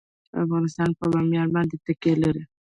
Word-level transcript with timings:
افغانستان 0.43 0.89
په 0.99 1.05
بامیان 1.11 1.47
باندې 1.55 1.75
تکیه 1.85 2.15
لري. 2.23 2.43